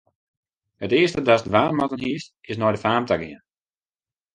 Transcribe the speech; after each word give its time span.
It 0.83 0.93
earste 0.99 1.21
datst 1.27 1.47
dwaan 1.49 1.77
moatten 1.77 2.03
hiest, 2.05 2.29
is 2.51 2.57
nei 2.59 2.73
de 2.73 2.79
faam 2.83 3.03
ta 3.07 3.15
gean. 3.21 3.43